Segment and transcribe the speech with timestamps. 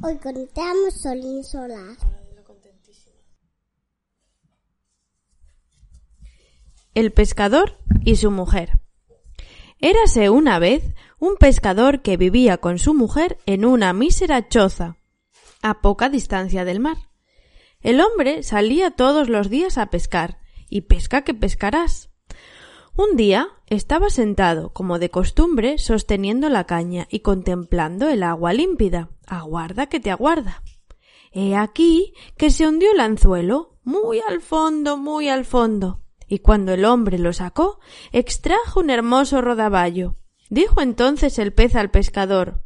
[0.00, 1.96] Hoy contamos Solín Solar.
[6.94, 8.80] El pescador y su mujer.
[9.80, 14.96] Érase una vez un pescador que vivía con su mujer en una mísera choza,
[15.62, 16.96] a poca distancia del mar.
[17.80, 22.07] El hombre salía todos los días a pescar, y pesca que pescarás.
[22.98, 29.10] Un día estaba sentado, como de costumbre, sosteniendo la caña y contemplando el agua límpida.
[29.28, 30.64] Aguarda que te aguarda.
[31.30, 36.02] He aquí que se hundió el anzuelo, muy al fondo, muy al fondo.
[36.26, 37.78] Y cuando el hombre lo sacó,
[38.10, 40.16] extrajo un hermoso rodaballo.
[40.50, 42.64] Dijo entonces el pez al pescador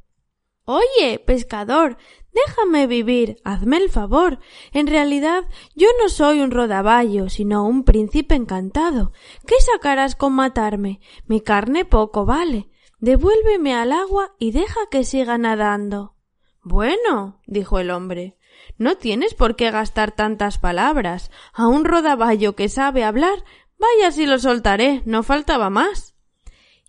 [0.64, 1.96] Oye, pescador,
[2.32, 4.38] déjame vivir, hazme el favor.
[4.72, 5.44] En realidad
[5.74, 9.12] yo no soy un rodaballo, sino un príncipe encantado.
[9.46, 11.00] ¿Qué sacarás con matarme?
[11.26, 12.70] Mi carne poco vale.
[13.00, 16.14] Devuélveme al agua y deja que siga nadando.
[16.62, 18.36] Bueno, dijo el hombre,
[18.78, 21.32] no tienes por qué gastar tantas palabras.
[21.52, 23.44] A un rodaballo que sabe hablar,
[23.78, 26.14] vaya si lo soltaré, no faltaba más.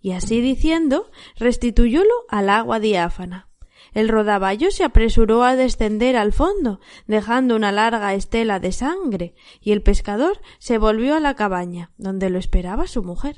[0.00, 3.48] Y así diciendo, restituyólo al agua diáfana.
[3.92, 9.72] El rodaballo se apresuró a descender al fondo, dejando una larga estela de sangre, y
[9.72, 13.36] el pescador se volvió a la cabaña, donde lo esperaba su mujer.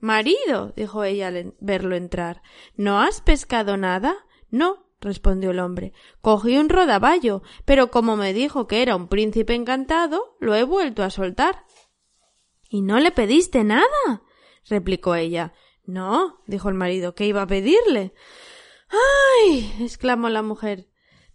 [0.00, 2.42] Marido, dijo ella al verlo entrar,
[2.76, 4.14] ¿no has pescado nada?
[4.48, 5.92] No, respondió el hombre.
[6.20, 11.02] Cogí un rodaballo, pero como me dijo que era un príncipe encantado, lo he vuelto
[11.02, 11.64] a soltar.
[12.70, 14.22] ¿Y no le pediste nada?
[14.68, 15.52] replicó ella.
[15.84, 18.12] No, dijo el marido, ¿qué iba a pedirle?
[18.90, 19.74] ¡Ay!
[19.80, 20.88] exclamó la mujer.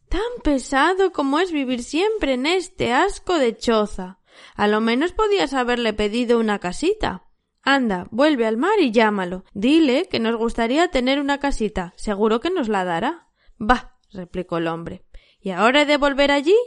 [0.09, 4.19] Tan pesado como es vivir siempre en este asco de choza.
[4.55, 7.25] A lo menos podías haberle pedido una casita.
[7.63, 9.45] Anda, vuelve al mar y llámalo.
[9.53, 11.93] Dile que nos gustaría tener una casita.
[11.95, 13.29] Seguro que nos la dará.
[13.57, 15.05] Bah, replicó el hombre.
[15.39, 16.57] ¿Y ahora he de volver allí?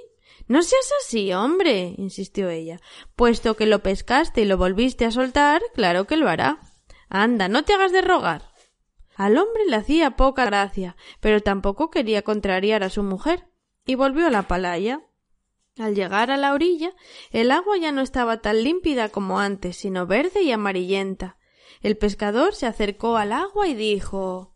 [0.48, 2.81] No seas así, hombre, insistió ella.
[3.14, 6.61] Puesto que lo pescaste y lo volviste a soltar, claro que lo hará.
[7.08, 8.51] Anda, no te hagas de rogar.
[9.17, 13.49] Al hombre le hacía poca gracia, pero tampoco quería contrariar a su mujer,
[13.87, 15.01] y volvió a la palaya.
[15.79, 16.93] Al llegar a la orilla,
[17.31, 21.39] el agua ya no estaba tan límpida como antes, sino verde y amarillenta.
[21.81, 24.55] El pescador se acercó al agua y dijo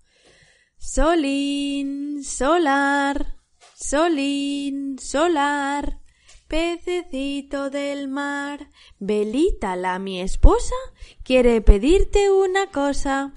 [0.76, 3.36] Solín, solar,
[3.74, 6.00] solín, solar,
[6.48, 10.74] pececito del mar, Belita, la mi esposa,
[11.22, 13.32] quiere pedirte una cosa.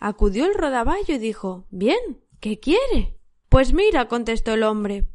[0.00, 3.18] Acudió el rodaballo y dijo Bien, ¿qué quiere?
[3.48, 5.08] Pues mira, contestó el hombre.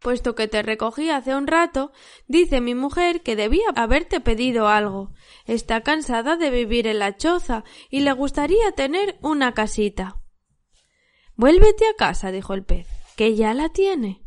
[0.00, 1.90] Puesto que te recogí hace un rato,
[2.26, 5.12] dice mi mujer que debía haberte pedido algo.
[5.46, 10.20] Está cansada de vivir en la choza y le gustaría tener una casita.
[11.34, 14.25] Vuélvete a casa, dijo el pez, que ya la tiene.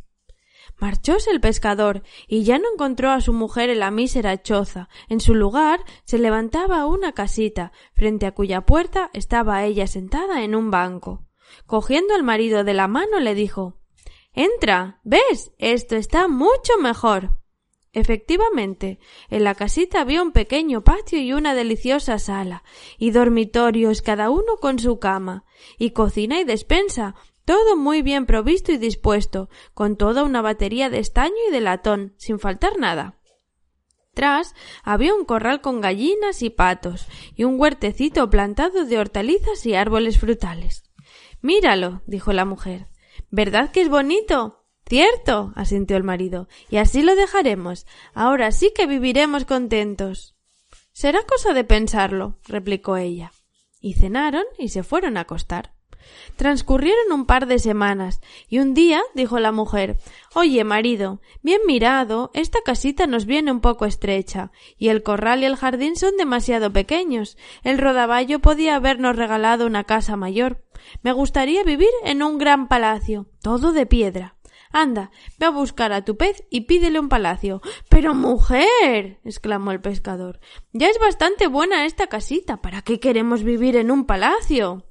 [0.77, 4.89] Marchóse el pescador y ya no encontró a su mujer en la mísera choza.
[5.07, 10.55] En su lugar se levantaba una casita, frente a cuya puerta estaba ella sentada en
[10.55, 11.25] un banco.
[11.65, 13.79] Cogiendo al marido de la mano le dijo
[14.33, 14.99] Entra.
[15.03, 15.51] ¿Ves?
[15.57, 17.39] Esto está mucho mejor.
[17.91, 18.99] Efectivamente,
[19.29, 22.63] en la casita había un pequeño patio y una deliciosa sala,
[22.99, 25.43] y dormitorios cada uno con su cama,
[25.79, 27.15] y cocina y despensa,
[27.49, 32.13] todo muy bien provisto y dispuesto, con toda una batería de estaño y de latón,
[32.17, 33.17] sin faltar nada.
[34.13, 39.73] Tras había un corral con gallinas y patos, y un huertecito plantado de hortalizas y
[39.73, 40.83] árboles frutales.
[41.41, 42.85] Míralo, dijo la mujer.
[43.31, 44.63] ¿Verdad que es bonito?
[44.87, 47.87] Cierto, asintió el marido, y así lo dejaremos.
[48.13, 50.35] Ahora sí que viviremos contentos.
[50.91, 53.31] Será cosa de pensarlo, replicó ella.
[53.79, 55.78] Y cenaron y se fueron a acostar.
[56.35, 59.97] Transcurrieron un par de semanas, y un día dijo la mujer
[60.35, 65.45] Oye, marido, bien mirado, esta casita nos viene un poco estrecha, y el corral y
[65.45, 67.37] el jardín son demasiado pequeños.
[67.63, 70.63] El rodaballo podía habernos regalado una casa mayor.
[71.03, 74.35] Me gustaría vivir en un gran palacio, todo de piedra.
[74.71, 75.09] Anda,
[75.39, 77.61] ve a buscar a tu pez y pídele un palacio.
[77.89, 79.19] Pero mujer.
[79.23, 80.39] exclamó el pescador.
[80.73, 82.57] Ya es bastante buena esta casita.
[82.57, 84.88] ¿Para qué queremos vivir en un palacio?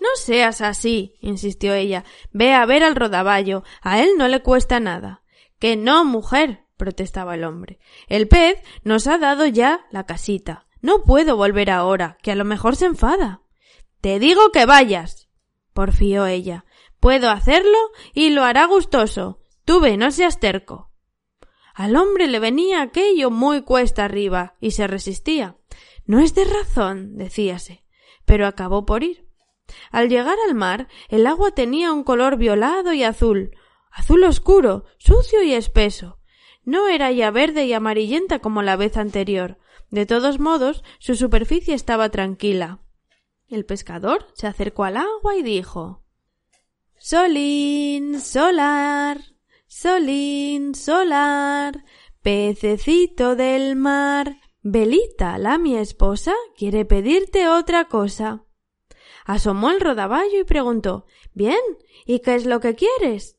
[0.00, 2.04] No seas así, insistió ella.
[2.32, 3.64] Ve a ver al rodaballo.
[3.82, 5.22] A él no le cuesta nada.
[5.58, 7.80] Que no, mujer, protestaba el hombre.
[8.06, 10.66] El pez nos ha dado ya la casita.
[10.80, 13.42] No puedo volver ahora, que a lo mejor se enfada.
[14.00, 15.28] Te digo que vayas.
[15.72, 16.64] porfió ella.
[17.00, 17.78] Puedo hacerlo
[18.14, 19.40] y lo hará gustoso.
[19.64, 20.90] Tú ve, no seas terco.
[21.74, 25.56] Al hombre le venía aquello muy cuesta arriba y se resistía.
[26.06, 27.84] No es de razón, decíase,
[28.24, 29.27] pero acabó por ir.
[29.90, 33.56] Al llegar al mar, el agua tenía un color violado y azul,
[33.90, 36.18] azul oscuro, sucio y espeso.
[36.64, 39.58] No era ya verde y amarillenta como la vez anterior.
[39.90, 42.80] De todos modos, su superficie estaba tranquila.
[43.48, 46.04] El pescador se acercó al agua y dijo
[46.98, 49.18] Solín, solar,
[49.66, 51.84] solín, solar,
[52.22, 58.44] pececito del mar, Belita, la mi esposa, quiere pedirte otra cosa.
[59.28, 61.04] Asomó el rodaballo y preguntó
[61.34, 61.60] Bien,
[62.06, 63.36] ¿y qué es lo que quieres?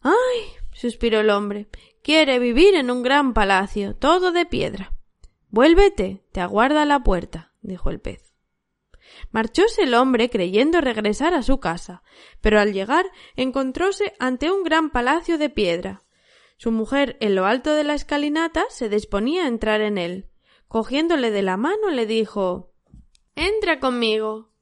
[0.00, 1.68] Ay, suspiró el hombre,
[2.04, 4.92] quiere vivir en un gran palacio, todo de piedra.
[5.48, 8.36] Vuélvete, te aguarda la puerta, dijo el pez.
[9.32, 12.04] Marchóse el hombre creyendo regresar a su casa,
[12.40, 13.04] pero al llegar
[13.34, 16.04] encontróse ante un gran palacio de piedra.
[16.56, 20.28] Su mujer, en lo alto de la escalinata, se disponía a entrar en él.
[20.68, 22.72] Cogiéndole de la mano, le dijo
[23.34, 24.53] Entra conmigo.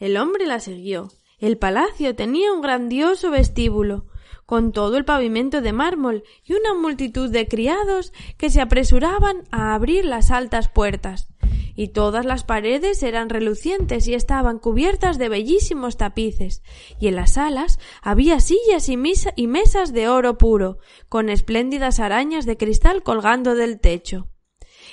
[0.00, 1.10] El hombre la siguió.
[1.38, 4.06] El palacio tenía un grandioso vestíbulo,
[4.46, 9.74] con todo el pavimento de mármol y una multitud de criados que se apresuraban a
[9.74, 11.28] abrir las altas puertas.
[11.76, 16.62] Y todas las paredes eran relucientes y estaban cubiertas de bellísimos tapices,
[16.98, 18.98] y en las salas había sillas y,
[19.36, 20.78] y mesas de oro puro,
[21.10, 24.28] con espléndidas arañas de cristal colgando del techo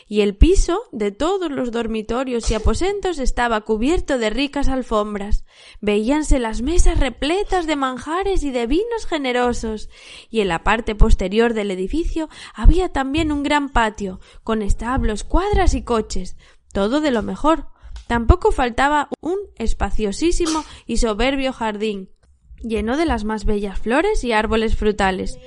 [0.08, 5.44] y el piso de todos los dormitorios y aposentos estaba cubierto de ricas alfombras.
[5.82, 9.90] Veíanse las mesas repletas de manjares y de vinos generosos,
[10.30, 15.74] y en la parte posterior del edificio había también un gran patio, con establos, cuadras
[15.74, 16.38] y coches,
[16.72, 17.68] todo de lo mejor.
[18.08, 22.10] Tampoco faltaba un espaciosísimo y soberbio jardín,
[22.62, 25.38] lleno de las más bellas flores y árboles frutales,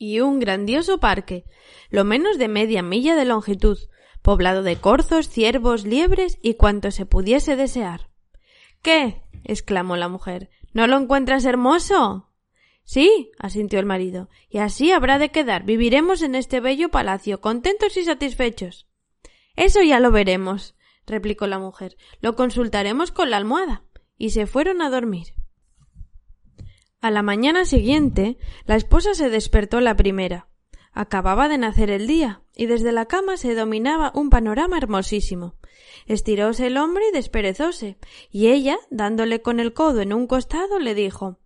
[0.00, 1.44] y un grandioso parque,
[1.90, 3.78] lo menos de media milla de longitud,
[4.22, 8.08] poblado de corzos, ciervos, liebres y cuanto se pudiese desear.
[8.82, 9.22] ¿Qué?
[9.44, 10.48] exclamó la mujer.
[10.72, 12.30] ¿No lo encuentras hermoso?
[12.82, 15.64] Sí, asintió el marido, y así habrá de quedar.
[15.64, 18.88] Viviremos en este bello palacio, contentos y satisfechos.
[19.54, 20.76] Eso ya lo veremos,
[21.06, 21.98] replicó la mujer.
[22.22, 23.84] Lo consultaremos con la almohada.
[24.16, 25.34] Y se fueron a dormir.
[27.02, 28.36] A la mañana siguiente,
[28.66, 30.48] la esposa se despertó la primera.
[30.92, 35.54] Acababa de nacer el día, y desde la cama se dominaba un panorama hermosísimo.
[36.04, 37.96] Estiróse el hombre y desperezóse,
[38.30, 41.38] y ella, dándole con el codo en un costado, le dijo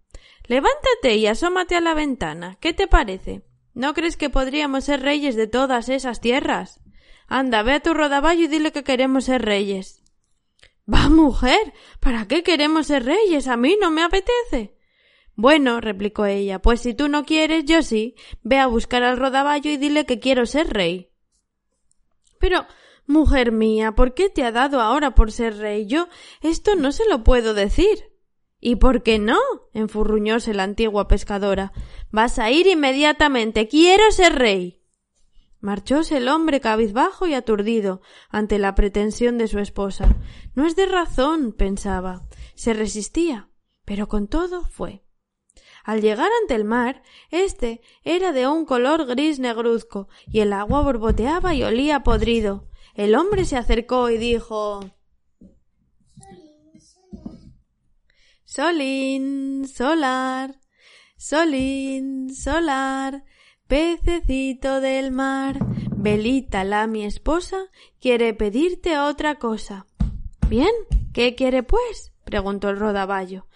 [0.47, 2.57] Levántate y asómate a la ventana.
[2.61, 3.45] ¿Qué te parece?
[3.75, 6.81] ¿No crees que podríamos ser reyes de todas esas tierras?
[7.29, 10.03] Anda, ve a tu rodaballo y dile que queremos ser reyes.
[10.93, 11.73] Va, mujer.
[12.01, 13.47] ¿Para qué queremos ser reyes?
[13.47, 14.74] A mí no me apetece.
[15.37, 18.15] Bueno, replicó ella, pues si tú no quieres, yo sí.
[18.43, 21.11] Ve a buscar al rodaballo y dile que quiero ser rey.
[22.39, 22.67] Pero,
[23.07, 25.87] mujer mía, ¿por qué te ha dado ahora por ser rey?
[25.87, 26.09] Yo
[26.41, 28.13] esto no se lo puedo decir.
[28.61, 29.39] ¿Y por qué no?
[29.75, 31.73] enfurruñóse la antigua pescadora.
[32.11, 33.69] Vas a ir inmediatamente.
[33.69, 34.81] Quiero ser rey.
[35.61, 40.17] Marchóse el hombre cabizbajo y aturdido ante la pretensión de su esposa.
[40.55, 42.27] No es de razón, pensaba.
[42.55, 43.49] Se resistía,
[43.85, 45.04] pero con todo fue.
[45.85, 50.83] Al llegar ante el mar, éste era de un color gris negruzco, y el agua
[50.83, 52.69] borboteaba y olía podrido.
[52.95, 54.81] El hombre se acercó y dijo
[58.45, 60.59] Solín, solar,
[61.17, 63.25] solín, solar,
[63.67, 65.59] pececito del mar,
[65.97, 67.59] Belita, la mi esposa,
[68.01, 69.87] quiere pedirte otra cosa.
[70.49, 70.71] Bien,
[71.13, 72.13] ¿qué quiere pues?
[72.25, 73.47] preguntó el rodaballo.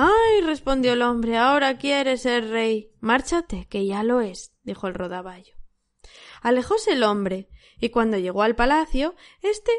[0.00, 2.92] Ay, respondió el hombre, ahora quiere ser rey.
[3.00, 5.56] Márchate, que ya lo es, dijo el rodaballo.
[6.40, 7.48] Alejóse el hombre,
[7.80, 9.72] y cuando llegó al palacio, éste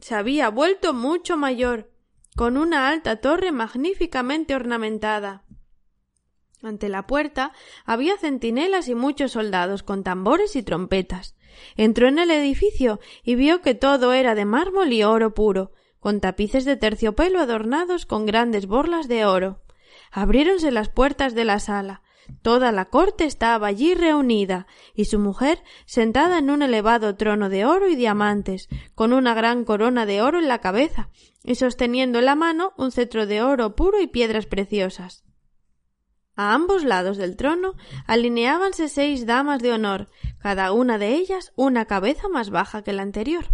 [0.00, 1.92] se había vuelto mucho mayor,
[2.34, 5.44] con una alta torre magníficamente ornamentada.
[6.60, 7.52] Ante la puerta
[7.84, 11.36] había centinelas y muchos soldados con tambores y trompetas.
[11.76, 15.70] Entró en el edificio y vio que todo era de mármol y oro puro,
[16.02, 19.62] con tapices de terciopelo adornados con grandes borlas de oro.
[20.10, 22.02] Abriéronse las puertas de la sala.
[22.42, 24.66] Toda la corte estaba allí reunida,
[24.96, 29.64] y su mujer sentada en un elevado trono de oro y diamantes, con una gran
[29.64, 31.08] corona de oro en la cabeza,
[31.44, 35.22] y sosteniendo en la mano un cetro de oro puro y piedras preciosas.
[36.34, 37.74] A ambos lados del trono
[38.08, 40.08] alineábanse seis damas de honor,
[40.40, 43.44] cada una de ellas una cabeza más baja que la anterior.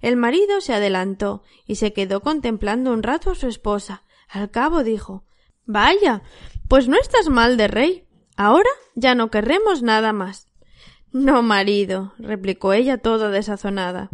[0.00, 4.02] El marido se adelantó y se quedó contemplando un rato a su esposa.
[4.28, 5.24] Al cabo dijo
[5.66, 6.22] Vaya,
[6.68, 8.04] pues no estás mal de rey.
[8.36, 10.48] Ahora ya no querremos nada más.
[11.12, 14.10] No, marido, replicó ella toda desazonada.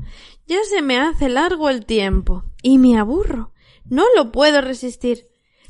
[0.47, 3.53] Ya se me hace largo el tiempo y me aburro.
[3.85, 5.29] No lo puedo resistir.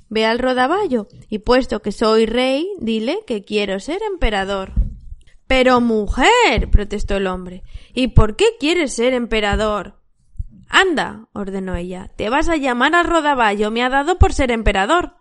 [0.08, 4.72] Ve al rodaballo y puesto que soy rey, dile que quiero ser emperador.
[5.46, 7.62] Pero mujer, protestó el hombre,
[7.94, 10.00] ¿y por qué quieres ser emperador?
[10.68, 15.14] Anda, ordenó ella, te vas a llamar al rodaballo, me ha dado por ser emperador.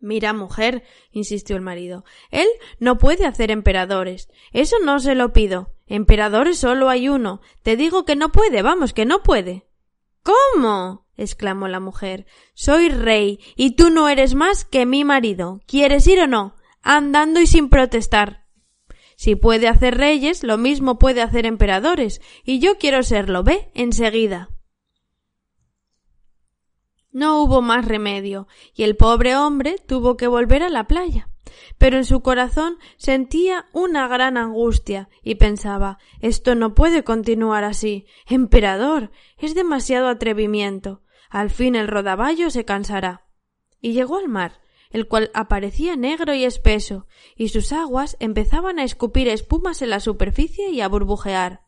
[0.00, 2.48] Mira, mujer, insistió el marido, él
[2.80, 4.28] no puede hacer emperadores.
[4.52, 5.70] Eso no se lo pido.
[5.86, 7.40] Emperadores solo hay uno.
[7.62, 9.64] Te digo que no puede, vamos, que no puede.
[10.24, 11.06] ¿Cómo?
[11.16, 12.26] exclamó la mujer.
[12.54, 15.60] Soy rey, y tú no eres más que mi marido.
[15.66, 16.56] ¿Quieres ir o no?
[16.82, 18.41] Andando y sin protestar.
[19.16, 24.50] Si puede hacer reyes, lo mismo puede hacer emperadores, y yo quiero serlo, ve, enseguida.
[27.10, 31.28] No hubo más remedio, y el pobre hombre tuvo que volver a la playa.
[31.78, 38.06] Pero en su corazón sentía una gran angustia y pensaba esto no puede continuar así.
[38.26, 39.10] Emperador.
[39.36, 41.02] es demasiado atrevimiento.
[41.28, 43.26] Al fin el rodaballo se cansará.
[43.80, 44.60] Y llegó al mar,
[44.92, 47.06] el cual aparecía negro y espeso,
[47.36, 51.62] y sus aguas empezaban a escupir espumas en la superficie y a burbujear.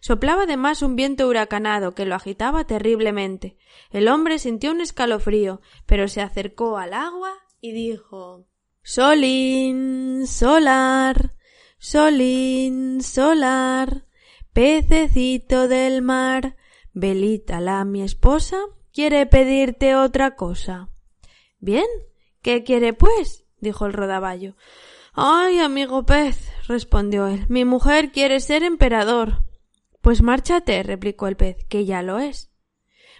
[0.00, 3.56] Soplaba además un viento huracanado que lo agitaba terriblemente.
[3.90, 8.46] El hombre sintió un escalofrío, pero se acercó al agua y dijo
[8.82, 11.34] Solín, solar,
[11.78, 14.06] solín, solar,
[14.52, 16.56] pececito del mar,
[16.94, 18.58] Belita la mi esposa
[18.92, 20.90] quiere pedirte otra cosa.
[21.58, 21.86] Bien,
[22.42, 23.44] ¿qué quiere pues?
[23.60, 24.56] dijo el rodaballo.
[25.14, 29.44] Ay, amigo pez, respondió él, mi mujer quiere ser emperador.
[30.00, 32.52] Pues márchate, replicó el pez, que ya lo es.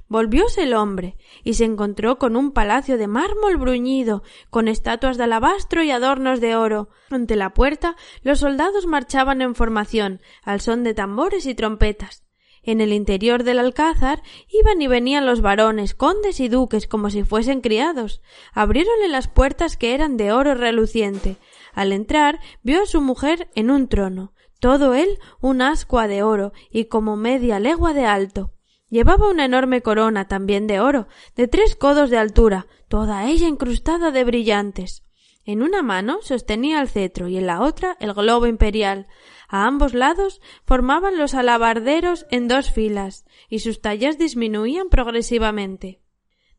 [0.08, 5.24] Volvióse el hombre y se encontró con un palacio de mármol bruñido, con estatuas de
[5.24, 6.90] alabastro y adornos de oro.
[7.10, 12.24] Ante la puerta los soldados marchaban en formación, al son de tambores y trompetas.
[12.62, 17.25] En el interior del alcázar iban y venían los varones, condes y duques, como si
[17.25, 18.23] fuesen criados.
[18.52, 21.37] Abriéronle las puertas que eran de oro reluciente.
[21.75, 26.52] Al entrar vio a su mujer en un trono, todo él un ascua de oro
[26.71, 28.52] y como media legua de alto.
[28.88, 34.11] Llevaba una enorme corona también de oro, de tres codos de altura, toda ella incrustada
[34.11, 35.02] de brillantes.
[35.45, 39.09] En una mano sostenía el cetro y en la otra el globo imperial.
[39.52, 46.02] A ambos lados formaban los alabarderos en dos filas, y sus tallas disminuían progresivamente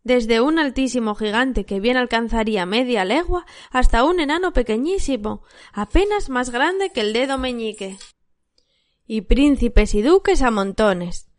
[0.03, 6.49] desde un altísimo gigante que bien alcanzaría media legua hasta un enano pequeñísimo, apenas más
[6.49, 7.97] grande que el dedo meñique.
[9.07, 11.29] Y príncipes y duques a montones.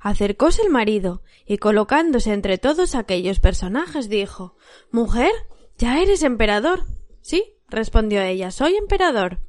[0.00, 4.56] Acercóse el marido y colocándose entre todos aquellos personajes dijo
[4.90, 5.32] Mujer,
[5.78, 6.84] ya eres emperador.
[7.20, 9.40] Sí, respondió ella, soy emperador.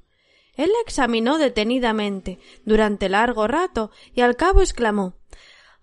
[0.55, 5.15] Él la examinó detenidamente durante largo rato y al cabo exclamó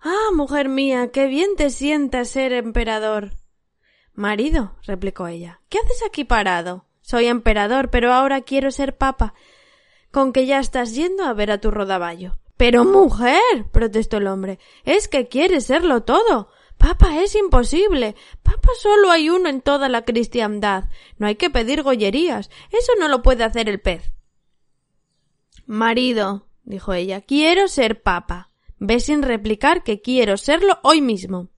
[0.01, 3.31] Ah, mujer mía, qué bien te sienta ser emperador.
[4.13, 6.85] Marido, replicó ella, ¿qué haces aquí parado?
[7.01, 9.33] Soy emperador, pero ahora quiero ser papa.
[10.11, 12.37] Con que ya estás yendo a ver a tu rodaballo.
[12.57, 16.49] Pero mujer, protestó el hombre, es que quieres serlo todo.
[16.77, 18.15] Papa es imposible.
[18.43, 20.85] Papa solo hay uno en toda la cristiandad.
[21.17, 22.49] No hay que pedir gollerías.
[22.71, 24.11] Eso no lo puede hacer el pez.
[25.65, 28.51] Marido, dijo ella, quiero ser papa.
[28.79, 31.49] Ve sin replicar que quiero serlo hoy mismo.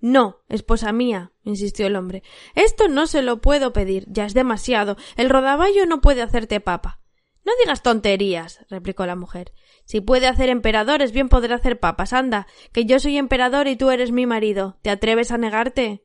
[0.00, 2.22] No, esposa mía, insistió el hombre.
[2.54, 4.96] Esto no se lo puedo pedir, ya es demasiado.
[5.16, 7.00] El rodaballo no puede hacerte papa.
[7.44, 9.52] No digas tonterías, replicó la mujer.
[9.84, 12.12] Si puede hacer emperadores, bien podrá hacer papas.
[12.12, 14.78] Anda, que yo soy emperador y tú eres mi marido.
[14.82, 16.04] ¿Te atreves a negarte?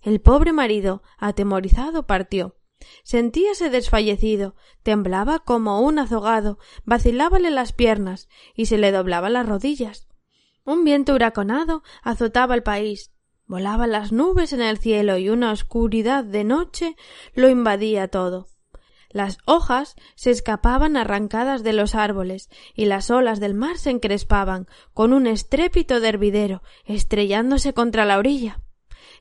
[0.00, 2.56] El pobre marido, atemorizado, partió.
[3.04, 10.08] Sentíase desfallecido, temblaba como un azogado, vacilábale las piernas y se le doblaban las rodillas.
[10.64, 13.12] Un viento huracanado azotaba el país,
[13.46, 16.96] volaban las nubes en el cielo y una oscuridad de noche
[17.34, 18.48] lo invadía todo.
[19.12, 24.66] Las hojas se escapaban arrancadas de los árboles y las olas del mar se encrespaban
[24.94, 28.61] con un estrépito de hervidero, estrellándose contra la orilla.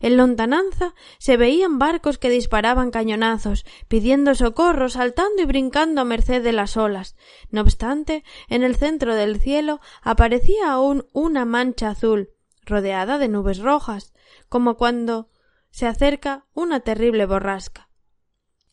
[0.02, 6.44] En lontananza se veían barcos que disparaban cañonazos, pidiendo socorro, saltando y brincando a merced
[6.44, 7.16] de las olas.
[7.52, 12.32] No obstante, en el centro del cielo aparecía aún una mancha azul,
[12.66, 14.12] rodeada de nubes rojas,
[14.50, 15.30] como cuando
[15.70, 17.90] se acerca una terrible borrasca.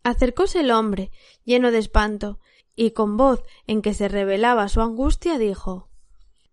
[0.02, 1.10] Acercóse el hombre,
[1.44, 2.40] lleno de espanto,
[2.74, 5.90] y con voz en que se revelaba su angustia dijo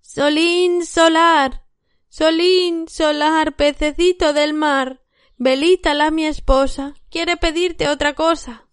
[0.02, 1.65] Solín solar.
[2.18, 5.02] Solín, solar, pececito del mar,
[5.36, 8.70] Belita, la mi esposa, quiere pedirte otra cosa.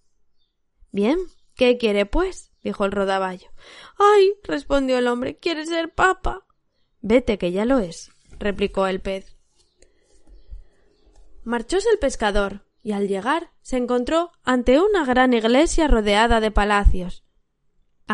[0.93, 1.19] Bien,
[1.57, 2.53] ¿qué quiere pues?
[2.63, 3.49] dijo el rodaballo.
[3.99, 6.47] Ay, respondió el hombre, quiere ser papa.
[7.01, 9.37] Vete, que ya lo es, replicó el pez.
[11.43, 17.25] Marchóse el pescador, y al llegar se encontró ante una gran iglesia rodeada de palacios.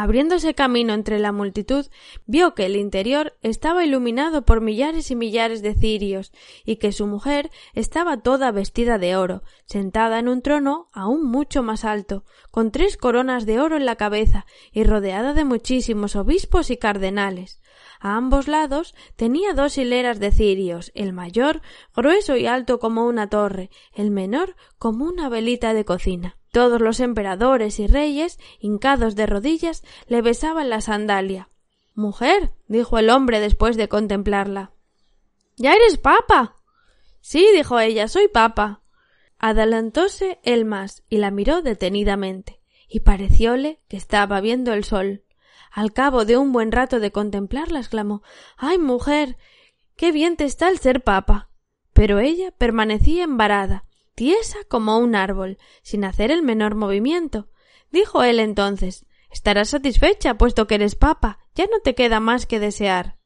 [0.01, 1.85] Abriéndose camino entre la multitud,
[2.25, 6.31] vio que el interior estaba iluminado por millares y millares de cirios,
[6.65, 11.65] y que su mujer estaba toda vestida de oro, sentada en un trono aún mucho
[11.65, 16.71] más alto, con tres coronas de oro en la cabeza, y rodeada de muchísimos obispos
[16.71, 17.61] y cardenales.
[17.99, 21.61] A ambos lados tenía dos hileras de cirios, el mayor
[21.93, 26.39] grueso y alto como una torre, el menor como una velita de cocina.
[26.51, 31.49] Todos los emperadores y reyes, hincados de rodillas, le besaban la sandalia.
[31.95, 34.73] Mujer, dijo el hombre después de contemplarla.
[35.57, 36.57] ¿Ya eres papa?
[37.21, 38.83] Sí, dijo ella, soy papa.
[39.39, 45.25] Adelantóse él más y la miró detenidamente, y parecióle que estaba viendo el sol.
[45.71, 48.23] Al cabo de un buen rato de contemplarla, exclamó
[48.57, 49.37] Ay, mujer.
[49.97, 51.51] qué bien te está el ser papa.
[51.93, 53.85] Pero ella permanecía embarada,
[54.19, 57.47] tiesa como un árbol, sin hacer el menor movimiento.
[57.93, 61.39] Dijo él entonces Estarás satisfecha, puesto que eres papa.
[61.55, 63.17] Ya no te queda más que desear.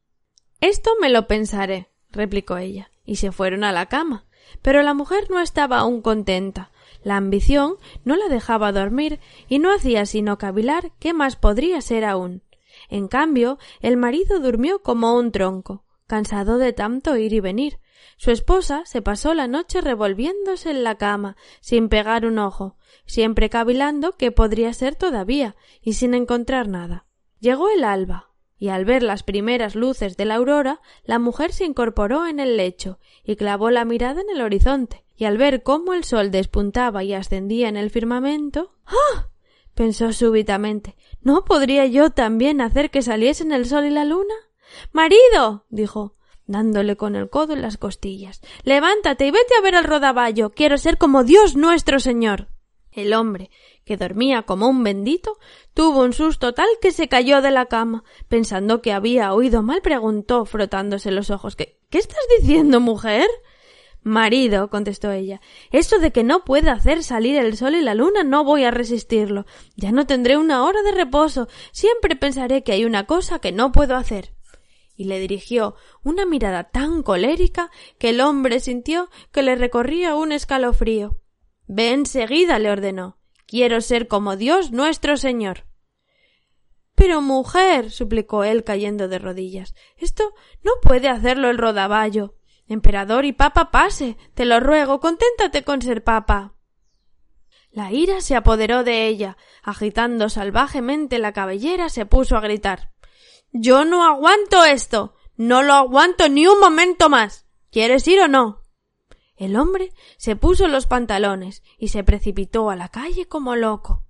[0.60, 4.26] Esto me lo pensaré, replicó ella, y se fueron a la cama.
[4.60, 6.72] Pero la mujer no estaba aún contenta.
[7.02, 9.18] La ambición no la dejaba dormir
[9.48, 12.42] y no hacía sino cavilar qué más podría ser aún.
[12.90, 17.78] En cambio, el marido durmió como un tronco, cansado de tanto ir y venir,
[18.22, 23.50] su esposa se pasó la noche revolviéndose en la cama, sin pegar un ojo, siempre
[23.50, 27.04] cavilando que podría ser todavía, y sin encontrar nada.
[27.40, 31.64] Llegó el alba, y al ver las primeras luces de la aurora, la mujer se
[31.64, 35.92] incorporó en el lecho y clavó la mirada en el horizonte, y al ver cómo
[35.92, 38.72] el sol despuntaba y ascendía en el firmamento.
[38.86, 39.30] ¡Ah!
[39.74, 40.94] pensó súbitamente.
[41.22, 44.34] ¿No podría yo también hacer que saliesen el sol y la luna?
[44.92, 45.66] Marido.
[45.70, 46.14] dijo
[46.46, 48.40] dándole con el codo en las costillas.
[48.64, 50.50] Levántate y vete a ver el rodaballo.
[50.50, 52.48] Quiero ser como Dios nuestro Señor.
[52.90, 53.50] El hombre,
[53.84, 55.38] que dormía como un bendito,
[55.72, 58.04] tuvo un susto tal que se cayó de la cama.
[58.28, 63.26] Pensando que había oído mal, preguntó, frotándose los ojos ¿Qué, ¿Qué estás diciendo, mujer?
[64.04, 68.24] Marido, contestó ella, eso de que no pueda hacer salir el sol y la luna
[68.24, 69.46] no voy a resistirlo.
[69.76, 71.48] Ya no tendré una hora de reposo.
[71.70, 74.32] Siempre pensaré que hay una cosa que no puedo hacer
[75.02, 80.30] y le dirigió una mirada tan colérica que el hombre sintió que le recorría un
[80.30, 81.18] escalofrío.
[81.66, 83.18] Ve enseguida, le ordenó.
[83.48, 85.64] Quiero ser como Dios nuestro Señor.
[86.94, 92.36] Pero mujer, suplicó él cayendo de rodillas, esto no puede hacerlo el rodaballo.
[92.68, 96.54] Emperador y papa pase, te lo ruego, conténtate con ser papa.
[97.72, 102.92] La ira se apoderó de ella, agitando salvajemente la cabellera, se puso a gritar.
[103.52, 105.14] Yo no aguanto esto.
[105.36, 107.46] No lo aguanto ni un momento más.
[107.70, 108.62] ¿Quieres ir o no?
[109.36, 114.04] El hombre se puso los pantalones y se precipitó a la calle como loco.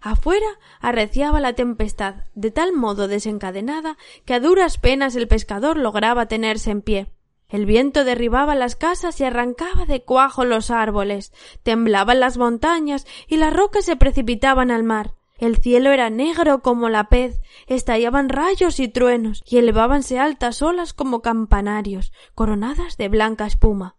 [0.00, 0.46] Afuera
[0.80, 6.70] arreciaba la tempestad de tal modo desencadenada que a duras penas el pescador lograba tenerse
[6.70, 7.10] en pie.
[7.48, 11.32] El viento derribaba las casas y arrancaba de cuajo los árboles,
[11.64, 15.15] temblaban las montañas y las rocas se precipitaban al mar.
[15.38, 20.94] El cielo era negro como la pez, estallaban rayos y truenos, y elevábanse altas olas
[20.94, 23.96] como campanarios, coronadas de blanca espuma.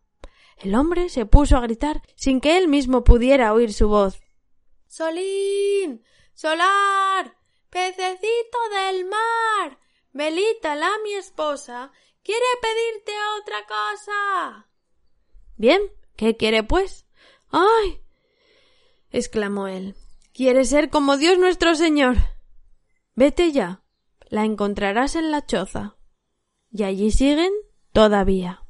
[0.57, 4.19] El hombre se puso a gritar sin que él mismo pudiera oír su voz.
[4.87, 6.03] Solín.
[6.33, 7.37] Solar.
[7.69, 9.79] Pececito del mar.
[10.13, 11.91] Belita, la mi esposa,
[12.23, 14.67] quiere pedirte otra cosa.
[15.57, 15.81] Bien,
[16.15, 17.05] ¿qué quiere pues?
[17.51, 18.01] ¡Ay!
[19.11, 19.95] exclamó él.
[20.37, 22.17] Quiere ser como Dios nuestro Señor.
[23.15, 23.81] Vete ya.
[24.29, 25.97] La encontrarás en la choza.
[26.69, 27.49] Y allí siguen
[27.91, 28.61] todavía.